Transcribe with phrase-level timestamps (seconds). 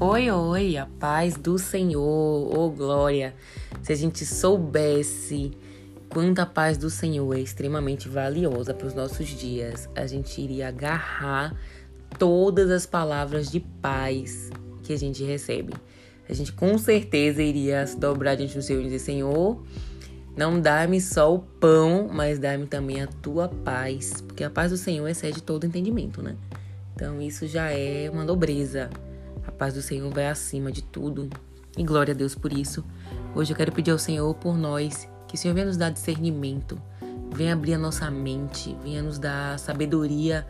[0.00, 3.34] Oi, oi, a paz do Senhor, oh glória.
[3.82, 5.50] Se a gente soubesse
[6.08, 11.52] quanta paz do Senhor é extremamente valiosa para os nossos dias, a gente iria agarrar
[12.16, 14.50] todas as palavras de paz
[14.84, 15.74] que a gente recebe.
[16.28, 19.60] A gente com certeza iria se dobrar diante do Senhor e dizer: Senhor,
[20.36, 24.76] não dá-me só o pão, mas dá-me também a tua paz, porque a paz do
[24.76, 26.36] Senhor excede todo entendimento, né?
[26.94, 28.88] Então isso já é uma nobreza.
[29.58, 31.28] Paz do Senhor vai acima de tudo.
[31.76, 32.84] E glória a Deus por isso.
[33.34, 36.80] Hoje eu quero pedir ao Senhor por nós, que o Senhor venha nos dar discernimento,
[37.34, 40.46] venha abrir a nossa mente, venha nos dar sabedoria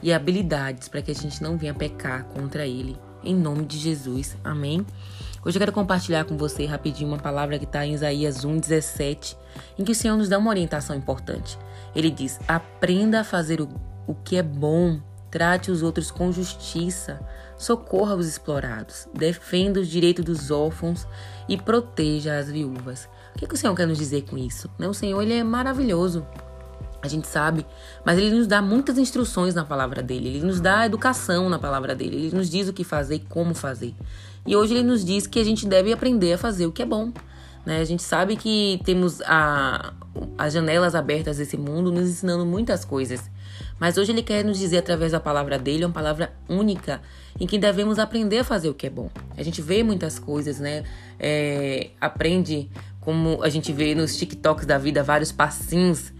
[0.00, 2.96] e habilidades para que a gente não venha pecar contra Ele.
[3.24, 4.36] Em nome de Jesus.
[4.44, 4.86] Amém.
[5.44, 9.36] Hoje eu quero compartilhar com você rapidinho uma palavra que está em Isaías 1,17,
[9.76, 11.58] em que o Senhor nos dá uma orientação importante.
[11.96, 13.68] Ele diz: aprenda a fazer o,
[14.06, 15.00] o que é bom
[15.32, 17.18] Trate os outros com justiça,
[17.56, 21.06] socorra os explorados, defenda os direitos dos órfãos
[21.48, 23.08] e proteja as viúvas.
[23.34, 24.68] O que, que o Senhor quer nos dizer com isso?
[24.78, 24.86] Né?
[24.86, 26.26] O Senhor ele é maravilhoso,
[27.00, 27.66] a gente sabe,
[28.04, 31.94] mas ele nos dá muitas instruções na palavra dele, ele nos dá educação na palavra
[31.94, 33.94] dele, ele nos diz o que fazer e como fazer.
[34.46, 36.86] E hoje ele nos diz que a gente deve aprender a fazer o que é
[36.86, 37.10] bom.
[37.64, 37.80] Né?
[37.80, 39.94] A gente sabe que temos a,
[40.36, 43.30] as janelas abertas desse mundo nos ensinando muitas coisas.
[43.78, 47.00] Mas hoje ele quer nos dizer através da palavra dele, uma palavra única,
[47.38, 49.10] em que devemos aprender a fazer o que é bom.
[49.36, 50.84] A gente vê muitas coisas, né?
[51.18, 56.12] É, aprende, como a gente vê nos TikToks da vida, vários passinhos.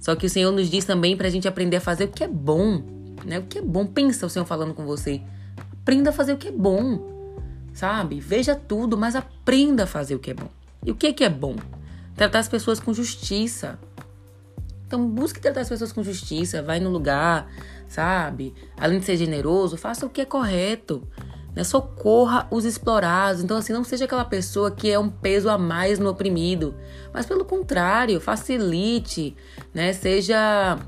[0.00, 2.24] Só que o Senhor nos diz também para a gente aprender a fazer o que
[2.24, 2.82] é bom,
[3.24, 3.38] né?
[3.38, 3.86] O que é bom.
[3.86, 5.20] Pensa o Senhor falando com você.
[5.72, 7.36] Aprenda a fazer o que é bom,
[7.74, 8.18] sabe?
[8.20, 10.48] Veja tudo, mas aprenda a fazer o que é bom.
[10.84, 11.56] E o que é que é bom?
[12.16, 13.78] Tratar as pessoas com justiça,
[14.94, 17.50] então busque tratar as pessoas com justiça, vai no lugar,
[17.88, 18.54] sabe?
[18.76, 21.02] Além de ser generoso, faça o que é correto.
[21.54, 21.64] Né?
[21.64, 23.42] Socorra os explorados.
[23.42, 26.74] Então, assim, não seja aquela pessoa que é um peso a mais no oprimido.
[27.12, 29.36] Mas pelo contrário, facilite,
[29.72, 29.92] né?
[29.92, 30.78] Seja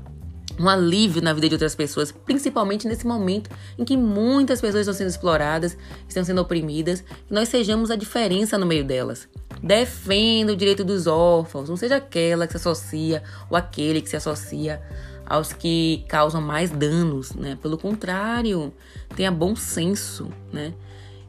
[0.59, 4.93] um alívio na vida de outras pessoas, principalmente nesse momento em que muitas pessoas estão
[4.93, 9.27] sendo exploradas, estão sendo oprimidas, que nós sejamos a diferença no meio delas.
[9.61, 14.15] Defenda o direito dos órfãos, não seja aquela que se associa ou aquele que se
[14.15, 14.81] associa
[15.25, 17.57] aos que causam mais danos, né?
[17.61, 18.73] Pelo contrário,
[19.15, 20.73] tenha bom senso, né?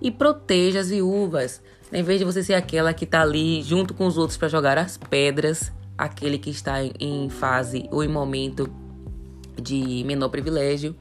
[0.01, 1.61] E proteja as viúvas.
[1.93, 4.79] Em vez de você ser aquela que está ali junto com os outros para jogar
[4.79, 8.71] as pedras, aquele que está em fase ou em momento
[9.61, 10.97] de menor privilégio,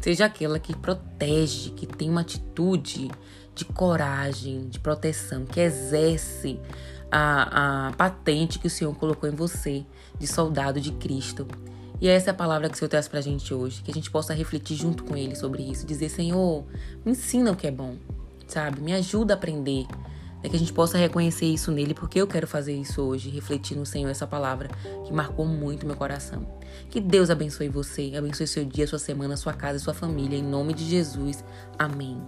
[0.00, 3.10] seja aquela que protege, que tem uma atitude
[3.54, 6.60] de coragem, de proteção, que exerce
[7.10, 9.84] a, a patente que o Senhor colocou em você
[10.18, 11.46] de soldado de Cristo.
[12.00, 14.10] E essa é a palavra que o Senhor traz pra gente hoje, que a gente
[14.10, 16.64] possa refletir junto com Ele sobre isso, dizer, Senhor,
[17.04, 17.96] me ensina o que é bom,
[18.46, 18.82] sabe?
[18.82, 19.86] Me ajuda a aprender,
[20.46, 23.76] é que a gente possa reconhecer isso nele, porque eu quero fazer isso hoje, refletir
[23.76, 24.68] no Senhor essa palavra
[25.04, 26.46] que marcou muito meu coração.
[26.88, 30.72] Que Deus abençoe você, abençoe seu dia, sua semana, sua casa, sua família, em nome
[30.72, 31.44] de Jesus.
[31.78, 32.22] Amém.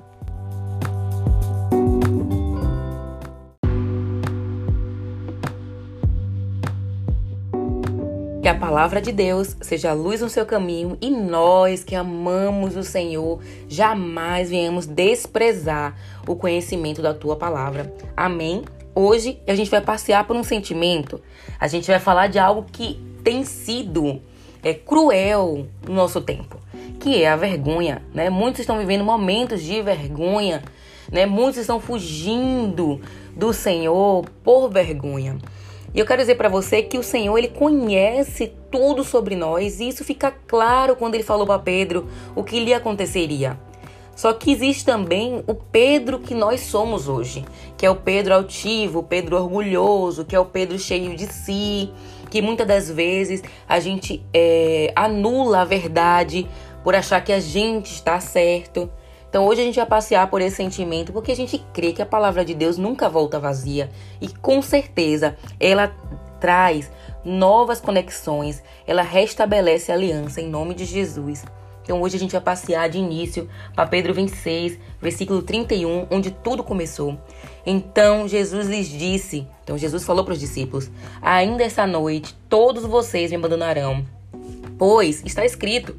[8.48, 12.82] Que a palavra de Deus seja luz no seu caminho e nós que amamos o
[12.82, 15.94] Senhor jamais venhamos desprezar
[16.26, 17.92] o conhecimento da tua palavra.
[18.16, 18.64] Amém?
[18.94, 21.20] Hoje a gente vai passear por um sentimento,
[21.60, 24.18] a gente vai falar de algo que tem sido
[24.62, 26.58] é, cruel no nosso tempo,
[27.00, 28.30] que é a vergonha, né?
[28.30, 30.62] Muitos estão vivendo momentos de vergonha,
[31.12, 31.26] né?
[31.26, 32.98] Muitos estão fugindo
[33.36, 35.36] do Senhor por vergonha.
[35.94, 39.88] E eu quero dizer para você que o Senhor, ele conhece tudo sobre nós, e
[39.88, 42.06] isso fica claro quando ele falou para Pedro
[42.36, 43.58] o que lhe aconteceria.
[44.14, 47.44] Só que existe também o Pedro que nós somos hoje,
[47.76, 51.90] que é o Pedro altivo, o Pedro orgulhoso, que é o Pedro cheio de si,
[52.28, 56.48] que muitas das vezes a gente é, anula a verdade
[56.82, 58.90] por achar que a gente está certo.
[59.28, 62.06] Então hoje a gente vai passear por esse sentimento porque a gente crê que a
[62.06, 63.90] palavra de Deus nunca volta vazia
[64.20, 65.94] e com certeza ela
[66.40, 66.90] traz
[67.24, 71.44] novas conexões, ela restabelece a aliança em nome de Jesus.
[71.82, 76.62] Então hoje a gente vai passear de início para Pedro 26, versículo 31, onde tudo
[76.62, 77.18] começou.
[77.64, 80.90] Então Jesus lhes disse, então Jesus falou para os discípulos:
[81.20, 84.04] Ainda essa noite todos vocês me abandonarão,
[84.78, 85.96] pois está escrito: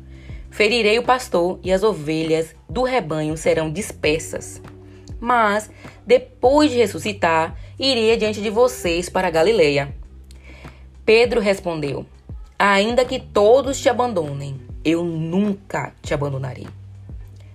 [0.51, 4.61] Ferirei o pastor e as ovelhas do rebanho serão dispersas.
[5.19, 5.69] Mas,
[6.05, 9.93] depois de ressuscitar, irei adiante de vocês para Galileia.
[11.05, 12.05] Pedro respondeu:
[12.57, 16.67] Ainda que todos te abandonem, eu nunca te abandonarei.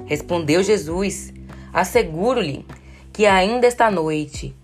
[0.04, 1.32] Respondeu Jesus:
[1.72, 2.66] Asseguro-lhe
[3.12, 4.54] que ainda esta noite,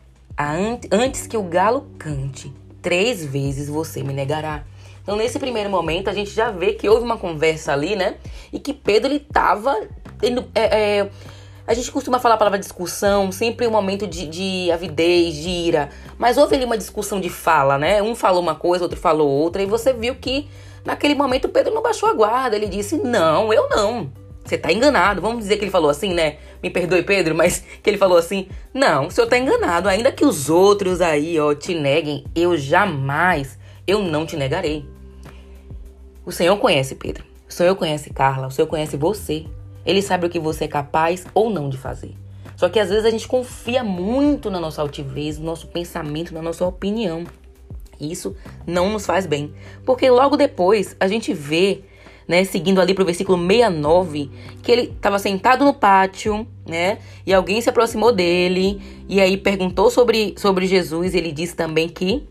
[0.91, 4.65] antes que o galo cante, três vezes você me negará.
[5.03, 8.17] Então, nesse primeiro momento, a gente já vê que houve uma conversa ali, né?
[8.53, 9.75] E que Pedro, ele tava.
[10.23, 11.11] É, é,
[11.67, 15.91] a gente costuma falar a palavra discussão, sempre um momento de, de avidez, de ira.
[16.19, 18.03] Mas houve ali uma discussão de fala, né?
[18.03, 19.63] Um falou uma coisa, outro falou outra.
[19.63, 20.49] E você viu que,
[20.85, 22.57] naquele momento, Pedro não baixou a guarda.
[22.57, 24.11] Ele disse: Não, eu não.
[24.45, 25.23] Você tá enganado.
[25.23, 26.39] Vamos dizer que ele falou assim, né?
[26.63, 29.89] Me perdoe, Pedro, mas que ele falou assim: Não, o senhor tá enganado.
[29.89, 34.85] Ainda que os outros aí, ó, te neguem, eu jamais, eu não te negarei.
[36.25, 37.25] O Senhor conhece Pedro.
[37.49, 38.47] O Senhor conhece Carla.
[38.47, 39.47] O Senhor conhece você.
[39.85, 42.15] Ele sabe o que você é capaz ou não de fazer.
[42.57, 46.43] Só que às vezes a gente confia muito na nossa altivez, no nosso pensamento, na
[46.43, 47.25] nossa opinião.
[47.99, 48.37] E isso
[48.67, 49.53] não nos faz bem.
[49.85, 51.83] Porque logo depois a gente vê
[52.31, 54.31] né, seguindo ali pro versículo 69,
[54.63, 59.91] que ele estava sentado no pátio, né, e alguém se aproximou dele e aí perguntou
[59.91, 62.23] sobre, sobre Jesus, ele disse também que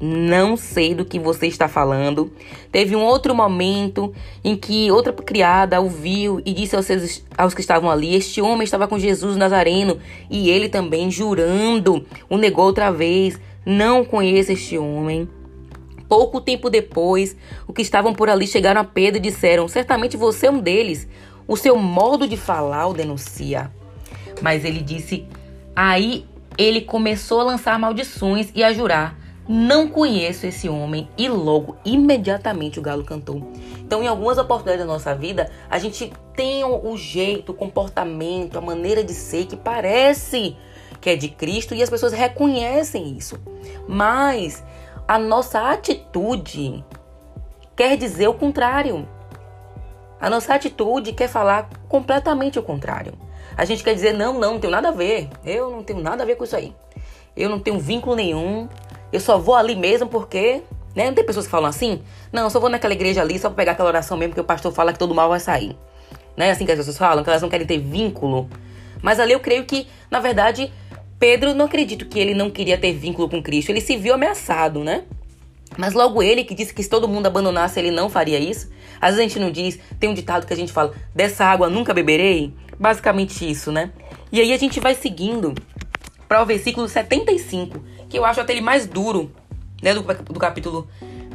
[0.00, 2.30] não sei do que você está falando.
[2.70, 4.12] Teve um outro momento
[4.44, 8.64] em que outra criada ouviu e disse aos, seus, aos que estavam ali: Este homem
[8.64, 9.98] estava com Jesus Nazareno.
[10.30, 15.28] E ele também, jurando, o negou outra vez: Não conheço este homem.
[16.08, 17.34] Pouco tempo depois,
[17.66, 21.08] os que estavam por ali chegaram a Pedro e disseram: Certamente você é um deles.
[21.48, 23.70] O seu modo de falar o denuncia.
[24.42, 25.26] Mas ele disse:
[25.74, 26.26] Aí
[26.58, 31.08] ele começou a lançar maldições e a jurar: Não conheço esse homem.
[31.16, 33.52] E logo, imediatamente, o galo cantou.
[33.78, 38.60] Então, em algumas oportunidades da nossa vida, a gente tem o jeito, o comportamento, a
[38.60, 40.56] maneira de ser que parece
[41.00, 43.38] que é de Cristo e as pessoas reconhecem isso.
[43.86, 44.64] Mas
[45.06, 46.84] a nossa atitude
[47.76, 49.08] quer dizer o contrário.
[50.20, 53.12] A nossa atitude quer falar completamente o contrário.
[53.56, 55.28] A gente quer dizer, não, não, não tenho nada a ver.
[55.44, 56.74] Eu não tenho nada a ver com isso aí.
[57.36, 58.68] Eu não tenho vínculo nenhum.
[59.16, 60.62] Eu só vou ali mesmo porque.
[60.94, 61.06] Né?
[61.06, 62.02] Não tem pessoas que falam assim?
[62.30, 64.44] Não, eu só vou naquela igreja ali só pra pegar aquela oração mesmo que o
[64.44, 65.74] pastor fala que todo mal vai sair.
[66.36, 67.24] Não é assim que as pessoas falam?
[67.24, 68.46] Que elas não querem ter vínculo.
[69.00, 70.70] Mas ali eu creio que, na verdade,
[71.18, 73.70] Pedro, não acredito que ele não queria ter vínculo com Cristo.
[73.70, 75.04] Ele se viu ameaçado, né?
[75.78, 78.70] Mas logo ele que disse que se todo mundo abandonasse, ele não faria isso.
[79.00, 81.70] Às vezes a gente não diz, tem um ditado que a gente fala, dessa água
[81.70, 82.52] nunca beberei.
[82.78, 83.92] Basicamente isso, né?
[84.30, 85.54] E aí a gente vai seguindo
[86.28, 87.82] para o versículo 75,
[88.16, 89.30] que eu acho até ele mais duro,
[89.82, 89.92] né?
[89.92, 90.88] Do, do capítulo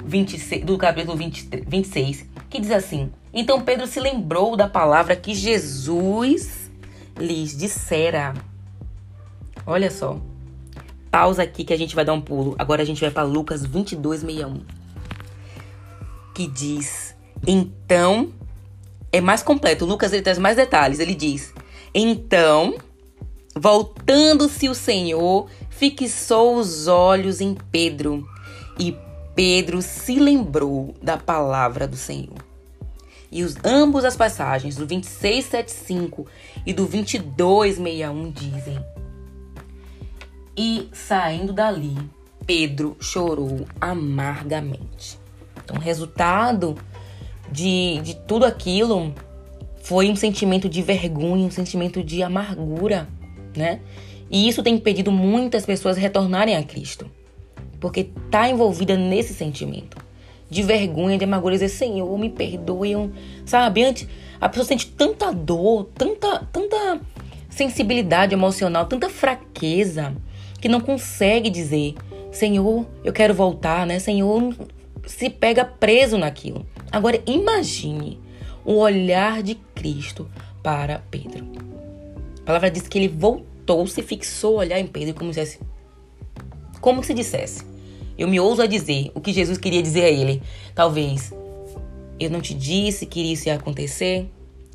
[0.03, 5.35] 26, do capítulo 20, 26, que diz assim: Então Pedro se lembrou da palavra que
[5.35, 6.71] Jesus
[7.19, 8.33] lhes dissera
[9.63, 10.19] Olha só.
[11.11, 12.55] Pausa aqui que a gente vai dar um pulo.
[12.57, 14.61] Agora a gente vai para Lucas 22, 61.
[16.33, 18.33] Que diz: Então.
[19.13, 19.85] É mais completo.
[19.85, 20.99] Lucas ele traz mais detalhes.
[20.99, 21.53] Ele diz:
[21.93, 22.75] Então,
[23.55, 25.47] voltando-se o Senhor,
[25.81, 28.23] fixou os olhos em Pedro.
[28.77, 28.95] E
[29.33, 32.37] Pedro se lembrou da palavra do Senhor.
[33.31, 36.27] E os, ambos as passagens, do 26,75
[36.67, 38.79] e do 22,61, dizem:
[40.55, 41.97] e saindo dali,
[42.45, 45.17] Pedro chorou amargamente.
[45.63, 46.77] Então, o resultado
[47.51, 49.11] de, de tudo aquilo
[49.81, 53.07] foi um sentimento de vergonha, um sentimento de amargura,
[53.57, 53.79] né?
[54.31, 57.05] E isso tem impedido muitas pessoas retornarem a Cristo.
[57.79, 59.97] Porque tá envolvida nesse sentimento
[60.49, 63.09] de vergonha, de amargura, dizer, Senhor, me perdoe,
[63.45, 63.83] sabe?
[63.83, 64.07] Antes,
[64.39, 66.99] a pessoa sente tanta dor, tanta, tanta
[67.49, 70.13] sensibilidade emocional, tanta fraqueza,
[70.59, 71.95] que não consegue dizer:
[72.31, 73.97] Senhor, eu quero voltar, né?
[73.97, 74.53] Senhor,
[75.05, 76.65] se pega preso naquilo.
[76.91, 78.19] Agora imagine
[78.65, 80.29] o olhar de Cristo
[80.61, 81.47] para Pedro.
[82.41, 83.45] A palavra diz que ele voltou,
[83.87, 85.59] se fixou o olhar em Pedro como se
[86.79, 87.63] como se dissesse:
[88.17, 90.41] Eu me ouso a dizer o que Jesus queria dizer a ele.
[90.73, 91.31] Talvez
[92.19, 94.29] eu não te disse que isso ia acontecer.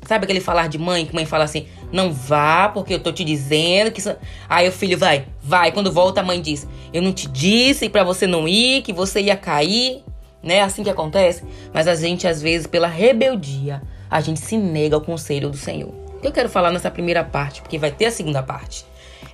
[0.05, 3.23] Sabe aquele falar de mãe que mãe fala assim: não vá, porque eu tô te
[3.23, 4.01] dizendo que.
[4.47, 5.71] Aí o filho vai, vai.
[5.71, 9.21] Quando volta, a mãe diz: Eu não te disse para você não ir, que você
[9.21, 10.03] ia cair.
[10.43, 10.61] Né?
[10.61, 11.43] Assim que acontece.
[11.73, 16.06] Mas a gente, às vezes, pela rebeldia, a gente se nega ao conselho do Senhor.
[16.17, 18.83] O que eu quero falar nessa primeira parte, porque vai ter a segunda parte,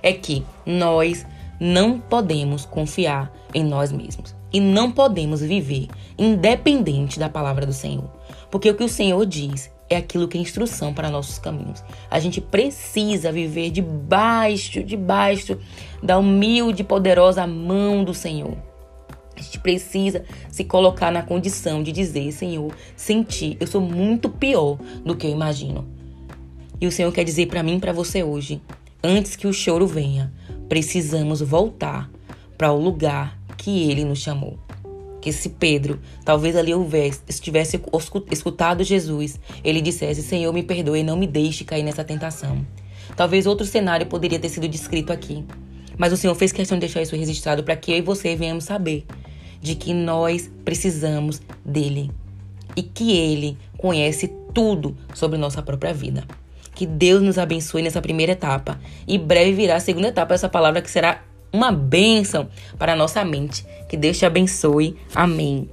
[0.02, 1.26] é que nós
[1.58, 4.34] não podemos confiar em nós mesmos.
[4.52, 5.88] E não podemos viver
[6.18, 8.08] independente da palavra do Senhor.
[8.50, 11.82] Porque o que o Senhor diz é aquilo que é instrução para nossos caminhos.
[12.10, 15.58] A gente precisa viver debaixo, debaixo
[16.02, 18.56] da humilde e poderosa mão do Senhor.
[19.36, 24.78] A gente precisa se colocar na condição de dizer, Senhor, sentir, eu sou muito pior
[25.04, 25.93] do que eu imagino.
[26.80, 28.60] E o Senhor quer dizer para mim e para você hoje,
[29.02, 30.32] antes que o choro venha,
[30.68, 32.10] precisamos voltar
[32.56, 34.58] para o lugar que ele nos chamou.
[35.20, 37.80] Que se Pedro, talvez ali houvesse, estivesse
[38.30, 42.64] escutado Jesus, ele dissesse: Senhor, me perdoe, não me deixe cair nessa tentação.
[43.16, 45.44] Talvez outro cenário poderia ter sido descrito aqui.
[45.96, 48.64] Mas o Senhor fez questão de deixar isso registrado para que eu e você venhamos
[48.64, 49.06] saber
[49.60, 52.10] de que nós precisamos dele
[52.76, 56.24] e que ele conhece tudo sobre nossa própria vida.
[56.74, 60.82] Que Deus nos abençoe nessa primeira etapa e breve virá a segunda etapa essa palavra
[60.82, 63.64] que será uma bênção para a nossa mente.
[63.88, 64.96] Que Deus te abençoe.
[65.14, 65.68] Amém.